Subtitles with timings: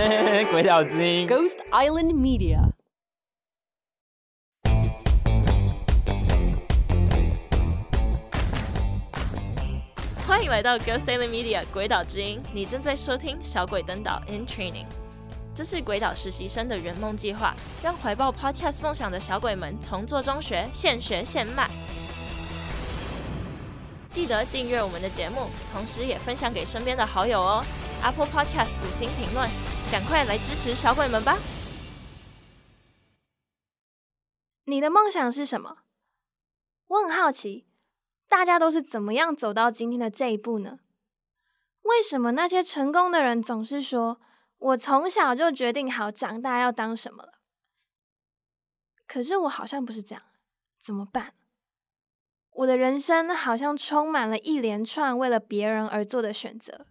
[0.50, 2.58] 鬼岛之音，Ghost Island Media。
[10.26, 14.84] 欢迎来到 Ghost Island Media 鬼岛之音，你正在收听《小鬼登岛 in Training》，
[15.54, 21.68] 这是鬼岛实习生的圆梦计划，让怀抱 Podcast 梦想的小鬼们从做中学，现学现卖。
[24.10, 27.62] 记得订阅我们的节目，同时也分享给身边的好友哦。
[28.02, 29.50] Apple Podcast 五星评论，
[29.92, 31.36] 赶快来支持小鬼们吧！
[34.64, 35.82] 你的梦想是什么？
[36.86, 37.66] 我很好奇，
[38.26, 40.78] 大家都是怎么样走到今天的这一步呢？
[41.82, 44.18] 为什么那些成功的人总是说，
[44.58, 47.34] 我从小就决定好长大要当什么了？
[49.06, 50.24] 可是我好像不是这样，
[50.80, 51.34] 怎么办？
[52.52, 56.86] 我的人生好像充满了一连串为了别人而做的选择。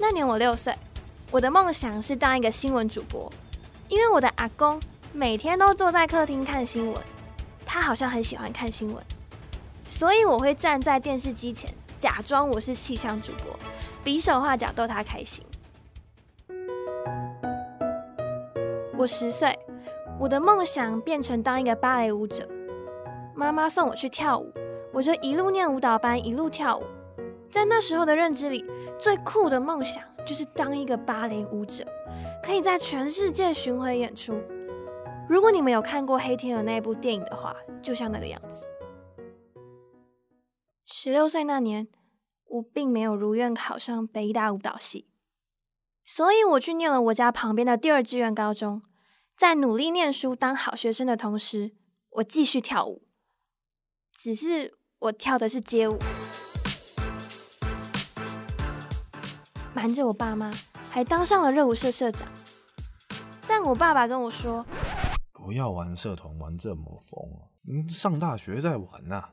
[0.00, 0.72] 那年我六岁，
[1.30, 3.30] 我的梦想是当一个新闻主播，
[3.88, 4.80] 因为我的阿公
[5.12, 7.02] 每天都坐在客厅看新闻，
[7.66, 9.04] 他好像很喜欢看新闻，
[9.88, 13.58] 所以我会站在电视机前，假装我是气象主播，
[14.04, 15.44] 比手画脚逗他开心。
[18.96, 19.58] 我十岁，
[20.18, 22.48] 我的梦想变成当一个芭蕾舞者。
[23.34, 24.52] 妈妈送我去跳舞，
[24.92, 26.84] 我就一路念舞蹈班，一路跳舞。
[27.50, 28.64] 在那时候的认知里，
[28.98, 31.84] 最酷的梦想就是当一个芭蕾舞者，
[32.42, 34.40] 可以在全世界巡回演出。
[35.28, 38.66] 如果你们有看过《黑天鹅》那部电影的话，就像那个样子。
[40.84, 41.88] 十六岁那年，
[42.46, 45.06] 我并没有如愿考上北大舞蹈系。
[46.04, 48.82] 所以我去念了我家旁边的第二志愿高中，
[49.36, 51.72] 在努力念书当好学生的同时，
[52.12, 53.06] 我继续跳舞。
[54.14, 55.98] 只是我跳的是街舞，
[59.74, 60.50] 瞒着我爸妈，
[60.90, 62.28] 还当上了热舞社社长。
[63.46, 64.64] 但我爸爸跟我说
[65.32, 67.20] ：“不要玩社团玩这么疯，
[67.70, 69.28] 嗯，上大学再玩呐。”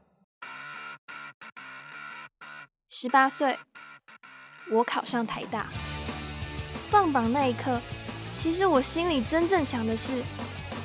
[2.89, 3.57] 十八岁，
[4.71, 5.69] 我考上台大。
[6.89, 7.81] 放榜那一刻，
[8.33, 10.23] 其实我心里真正想的是，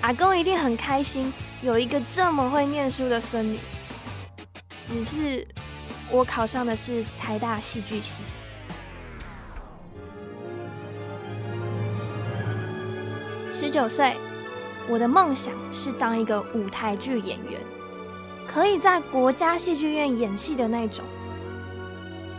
[0.01, 1.33] 阿公一定很开心，
[1.63, 3.61] 有一个这么会念书的孙女。
[4.83, 5.47] 只是
[6.11, 8.25] 我考上的是台大戏剧系。
[13.63, 14.17] 十九岁，
[14.89, 17.61] 我的梦想是当一个舞台剧演员，
[18.49, 21.05] 可以在国家戏剧院演戏的那种。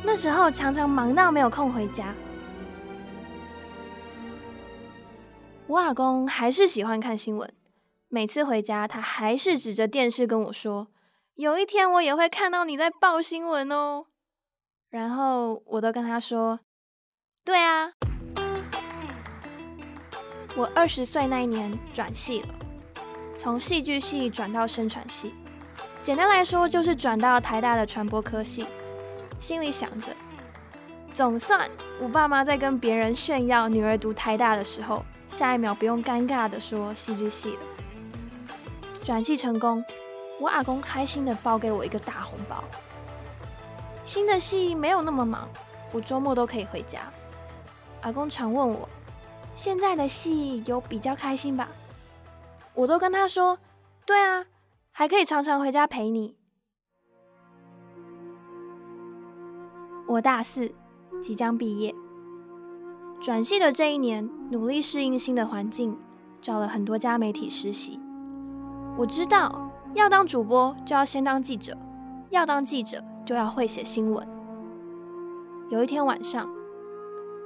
[0.03, 2.15] 那时候常常忙到没有空回家。
[5.67, 7.53] 我阿公还是喜欢看新闻，
[8.07, 10.87] 每次回家，他还是指着电视跟我说
[11.37, 14.07] ：“有一天我也会看到你在报新闻哦。”
[14.89, 16.61] 然后我都跟他说
[17.45, 17.91] ：“对啊。”
[20.55, 22.47] 我二十岁那一年转系了，
[23.37, 25.33] 从戏剧系转到声传系，
[26.03, 28.67] 简单来说就是转到台大的传播科系。
[29.39, 30.15] 心里想着，
[31.13, 31.69] 总算
[31.99, 35.03] 我爸妈在跟别人炫耀女儿读台大的时候。
[35.27, 37.59] 下一秒不用尴尬的说戏剧系了，
[39.01, 39.81] 转系成功，
[40.41, 42.61] 我阿公开心的包给我一个大红包。
[44.03, 45.47] 新的系没有那么忙，
[45.93, 46.99] 我周末都可以回家。
[48.01, 48.89] 阿公常问我，
[49.53, 51.67] 现在的戏有比较开心吧？
[52.73, 53.59] 我都跟他说，
[54.05, 54.45] 对啊，
[54.91, 56.35] 还可以常常回家陪你。
[60.07, 60.73] 我大四，
[61.21, 61.93] 即将毕业。
[63.21, 65.97] 转系的这一年，努力适应新的环境，
[66.41, 67.99] 找了很多家媒体实习。
[68.97, 71.77] 我知道，要当主播就要先当记者，
[72.29, 74.27] 要当记者就要会写新闻。
[75.69, 76.49] 有一天晚上，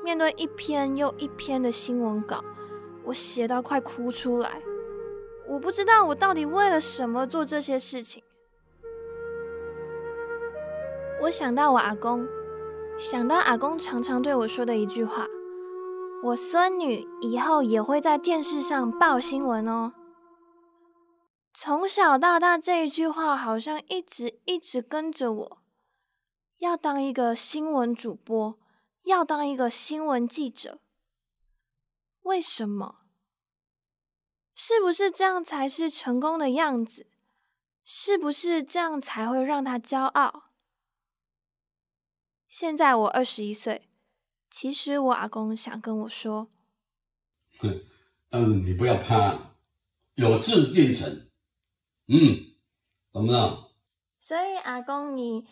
[0.05, 2.43] 面对一篇又一篇的新闻稿，
[3.05, 4.61] 我写到快哭出来。
[5.47, 8.23] 我不知道我到底为了什么做这些事情。
[11.23, 12.27] 我想到我阿公，
[12.99, 15.25] 想到阿公常常对我说的一句话。
[16.23, 19.91] 我孙女以后也会在电视上报新闻哦。
[21.51, 25.57] 从小到大，这一句话好像一直一直跟着我。
[26.59, 28.55] 要当一个新闻主播，
[29.05, 30.79] 要当一个新闻记者。
[32.21, 32.99] 为什么？
[34.53, 37.07] 是不是这样才是成功的样子？
[37.83, 40.49] 是不是这样才会让他骄傲？
[42.47, 43.89] 现在我二十一岁。
[44.49, 46.49] 其实我阿公想跟我说，
[47.59, 47.83] 哼，
[48.29, 49.57] 但是你不要怕，
[50.13, 51.29] 有志进城，
[52.07, 52.55] 嗯，
[53.11, 53.73] 懂不懂？
[54.21, 55.45] 所以阿公，你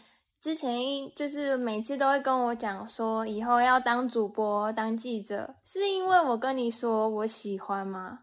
[0.44, 8.20] 之前一就是每次都会跟我讲说，以后要当主播、当记者，是因为我跟你说我喜欢吗？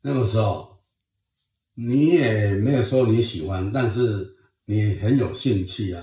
[0.00, 0.78] 那个时候
[1.74, 4.34] 你也没有说你喜欢，但是
[4.64, 6.02] 你很有兴趣啊。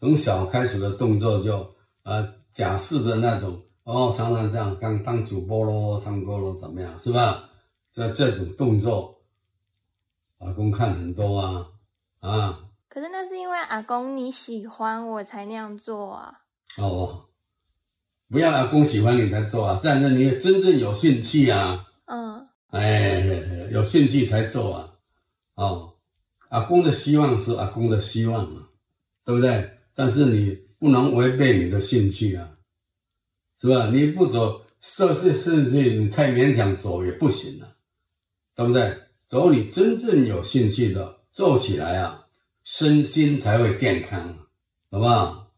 [0.00, 7.48] 从小开始的动作就呃假释的那种，哦，常常这样当当主播咯，唱歌咯，怎么样，是吧？
[7.90, 9.18] 这这种动作，
[10.38, 11.66] 老公看很多啊
[12.20, 12.67] 啊。
[12.98, 16.32] 可是那是因为阿公你喜欢我才那样做啊！
[16.78, 17.26] 哦，
[18.28, 21.86] 不要阿公喜欢你才做啊，这样子你也真正有兴趣啊。
[22.06, 23.20] 嗯，哎，
[23.70, 24.94] 有兴趣才做啊。
[25.54, 25.94] 哦，
[26.48, 28.66] 阿公的希望是阿公的希望嘛，
[29.24, 29.78] 对不对？
[29.94, 32.50] 但是你不能违背你的兴趣啊，
[33.60, 33.88] 是吧？
[33.92, 37.76] 你不走，甚至甚至你太勉强走也不行了，
[38.56, 38.92] 对不对？
[39.28, 42.24] 走你真正有兴趣的，做起来啊。
[42.70, 44.20] 身心才会健康，
[44.90, 45.52] 好不好？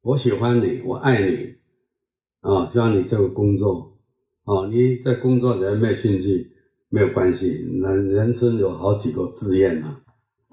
[0.00, 1.56] 我喜欢你，我爱你，
[2.40, 3.98] 啊、希望你这个工作，
[4.44, 6.50] 啊、你在工作里面没有兴趣
[6.88, 7.48] 没有关系。
[7.82, 10.00] 人人生有好几个志愿啊，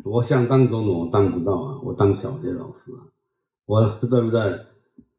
[0.04, 3.08] 我想当总统，我当不到啊，我当小学老师啊，
[3.66, 4.60] 我 对不对？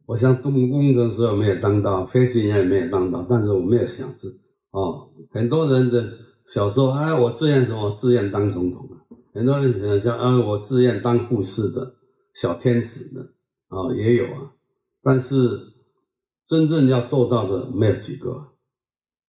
[0.04, 4.28] 我想当工程师，我没有当到，飞行员也没有当到，但是我没有想这，
[4.72, 6.06] 哦，很多人的
[6.46, 7.86] 小时候，哎，我志愿什么？
[7.86, 9.07] 我志愿当总统啊。
[9.38, 11.94] 很多人想像啊，我志愿当护士的
[12.34, 13.34] 小天使的
[13.68, 14.52] 啊、也有啊，
[15.00, 15.36] 但是
[16.44, 18.48] 真正要做到的没有几个，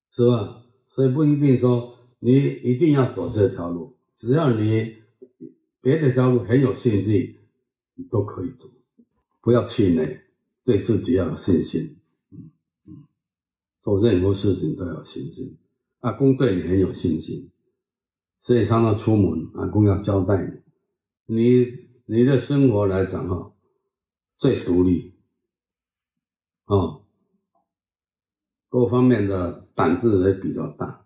[0.10, 0.64] 是吧？
[0.88, 2.32] 所以不一定说你
[2.64, 4.96] 一定要走这条路，只要你
[5.80, 7.42] 别的条路很有兴趣，
[7.94, 8.66] 你都可以走，
[9.44, 10.22] 不要气馁，
[10.66, 11.98] 对自己要有信心，
[12.32, 12.50] 嗯
[12.88, 13.04] 嗯，
[13.80, 15.56] 做任何事情都要有信心。
[16.00, 17.52] 阿公对你很有信心。
[18.40, 20.36] 所以常常出门，阿公要交代
[21.26, 23.52] 你，你你的生活来讲哈，
[24.38, 25.14] 最独立，
[26.66, 27.04] 哦，
[28.70, 31.06] 各方面的胆子也比较大。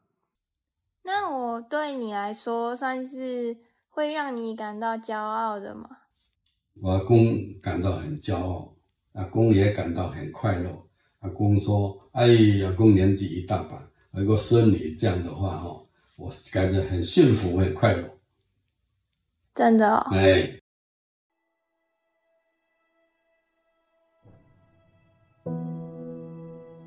[1.01, 3.57] 那我对你来说算是
[3.89, 5.89] 会让你感到骄傲的吗？
[6.81, 8.75] 我阿公感到很骄傲，
[9.13, 10.69] 阿公也感到很快乐。
[11.19, 12.27] 阿公说：“哎，
[12.65, 15.79] 阿公年纪一大把，有个孙女这样的话哈。”
[16.23, 18.09] 我感觉很幸福，很快乐，
[19.53, 20.07] 真的、哦。
[20.13, 20.57] 哎，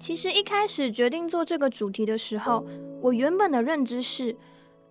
[0.00, 2.66] 其实一开始决定做这个主题的时候，
[3.02, 4.34] 我原本的认知是，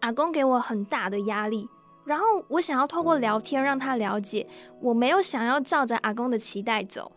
[0.02, 1.68] 阿公给我很大的压力，
[2.06, 4.48] 然后我想要透过聊天让他了解，
[4.80, 7.12] 我没有想要照着阿公的期待走。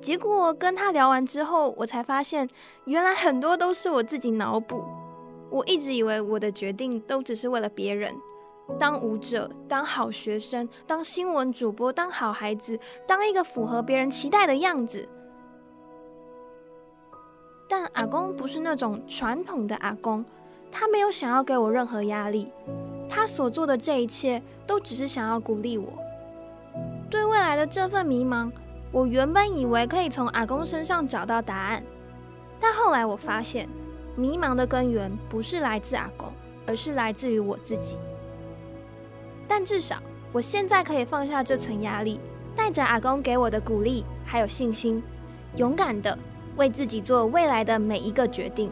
[0.00, 2.48] 结果跟他聊完之后，我才发现，
[2.86, 4.82] 原来很多都是我自己脑补。
[5.52, 8.14] 我一直以为我的决定都只是为了别人，
[8.78, 15.06] 当舞者、当好学生、当新闻主播、当好孩子、当一个符合别人期待的样子。
[17.68, 20.24] 但阿公不是那种传统的阿公，
[20.70, 22.50] 他没有想要给我任何压力，
[23.06, 25.92] 他所做的这一切都只是想要鼓励我。
[27.10, 28.50] 对未来的这份迷茫，
[28.90, 31.82] 我原本以为可以从阿公身上找到答案，
[32.58, 33.68] 但后来我发现。
[34.16, 36.32] 迷茫的根源不是来自阿公，
[36.66, 37.96] 而是来自于我自己。
[39.48, 39.96] 但至少
[40.32, 42.20] 我现在可以放下这层压力，
[42.54, 45.02] 带着阿公给我的鼓励还有信心，
[45.56, 46.18] 勇敢的
[46.56, 48.70] 为自己做未来的每一个决定。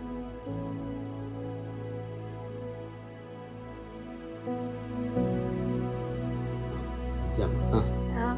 [7.34, 7.82] 这样啊？
[8.14, 8.36] 好，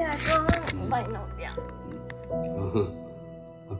[0.00, 1.50] 阿公，我帮你弄掉。
[2.30, 3.01] 嗯阿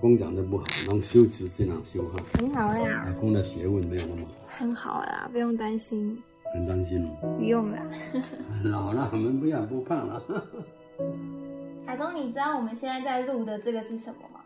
[0.02, 2.20] 公讲的不好，能修持尽量修哈。
[2.40, 3.04] 很好呀。
[3.06, 4.32] 阿公的学问没有那么好。
[4.48, 6.20] 很好啦，不用担心。
[6.52, 7.12] 很担心吗？
[7.38, 7.78] 不用啦。
[8.64, 10.20] 老了，我们不要不胖了。
[11.86, 14.40] 海公，你知道我们现在在录的这个是什么吗？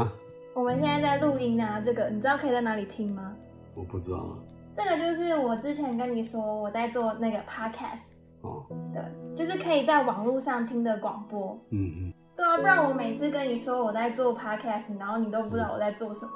[0.00, 0.12] 啊？
[0.54, 3.32] 我们现在在录音啊，这个你知道可以在哪里听吗？
[3.76, 4.36] 我不知道啊。
[4.74, 8.00] 这个就是我之前跟你说我在做那个 podcast。
[8.40, 8.66] 哦。
[8.92, 9.02] 对，
[9.36, 11.56] 就是可以在网络上听的广播。
[11.70, 12.12] 嗯嗯。
[12.36, 16.32] 对啊，不然我每次跟你说我在做 podcast，然后你都不知道我在做什么。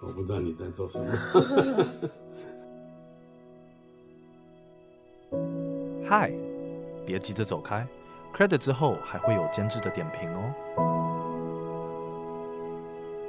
[0.00, 1.06] 我不知道你在做什么。
[6.08, 6.32] 嗨，
[7.04, 7.86] 别急着走开
[8.34, 10.54] ，credit 之后还会有监制的点评哦。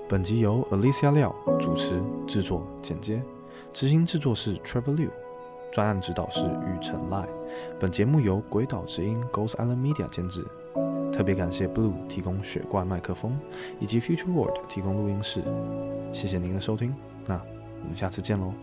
[0.08, 3.22] 本集由 Alicia 廖主持、制作、剪接，
[3.74, 5.10] 执行制作是 Trevor Liu，
[5.72, 7.28] 专案指导是玉成赖。
[7.78, 10.46] 本节目由鬼岛之音 Ghost Island Media 监制。
[11.20, 13.38] 特别感谢 Blue 提供雪怪麦克风，
[13.78, 15.44] 以及 Future World 提供录音室。
[16.14, 16.96] 谢谢您的收听，
[17.28, 17.36] 那
[17.82, 18.54] 我们下次见喽。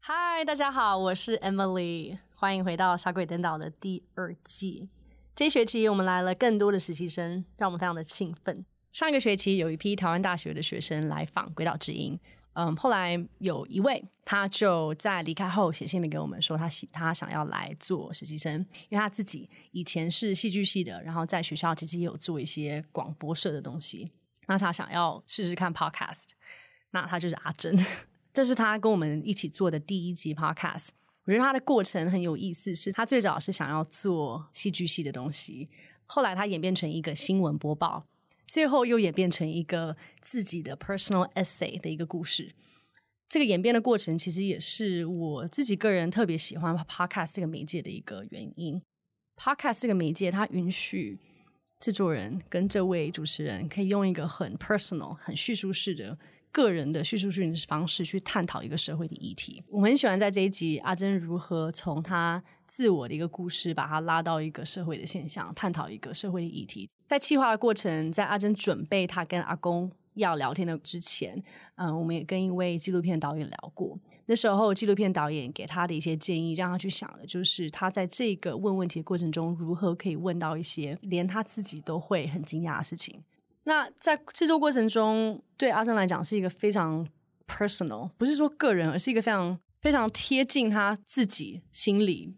[0.00, 4.90] 嗨，大家好，我是 Emily，欢迎回到《小鬼登岛》的第二季。
[5.34, 8.66] 这一学期我们来了更多的实习生，让我们非常的兴奋。
[8.92, 12.20] 上一个学期有一批台湾大学的学生来访《鬼岛之音》，
[12.60, 18.54] 嗯，后来有一位他就在离开后写信了给我们，说他喜他想要来做实习生，
[18.88, 24.10] 因为他自己以前是戏剧系的，然后在学校其实也有做一些广播社的东西，
[24.46, 26.24] 那他想要试试看 Podcast，
[26.90, 27.74] 那他就是阿珍，
[28.32, 30.88] 这是他跟我们一起做的第一集 Podcast。
[31.24, 35.68] 我觉得他的过程很有意思，是他最早是想要做戏剧系的东西，
[36.06, 38.06] 后来他演变成一个新闻播报，
[38.50, 42.52] 最后又演变成一个自己的 personal essay 的一个故事。
[43.28, 48.82] 这个演变的过程，其实也是我自己个人特别喜欢 podcast 这个媒介的一个原因。
[49.36, 51.16] podcast 这个媒介，它允许
[51.78, 56.18] 制作人跟这位主持人可以用一个很 personal、很叙述式的。
[56.52, 66.90] 个人的叙述性的方式去探讨一个社会的议题，我很喜欢在这一集阿珍如何从他自我的一个故事，把他拉到一个社会的现象，探讨一个社会的议题。
[67.10, 71.42] 在企划的过程，在阿珍准备他跟阿公要聊天的之前，
[71.74, 73.98] 嗯，我们也跟一位纪录片导演聊过。
[74.26, 83.20] 那时候纪录片导演给他的一些建议，让他去想的就是他在这个问问题的过程中，如何可以问到一些连他自己都会很惊讶的事情。
[83.64, 87.04] 那在制作过程中，对阿珍来讲是一个非常
[87.48, 92.36] personal，不是说个人，而是一个非常非常贴近他自己心里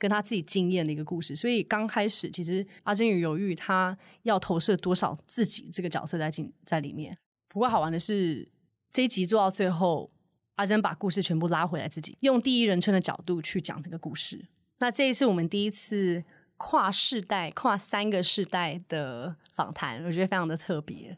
[0.00, 1.36] 跟他自己经验的一个故事。
[1.36, 7.16] 所以刚开始，其实阿珍有犹豫，他要投射多少自己这个角色在进在里面。
[7.46, 8.48] 不过好玩的是，
[8.90, 10.10] 这一集做到最后，
[10.56, 14.46] 阿珍把故事全部拉回来，自己用第一人称的角度去讲这个故事。
[14.78, 16.24] 那这一次我们第一次。
[16.62, 21.16] 跨世代、跨三个世代的访谈，我觉得非常的特别，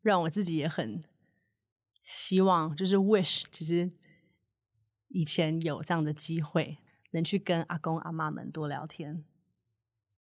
[0.00, 1.04] 让我自己也很
[2.02, 3.92] 希望，就是 wish，其实
[5.06, 6.78] 以前有这样的机会，
[7.12, 9.24] 能去跟阿公阿妈们多聊天。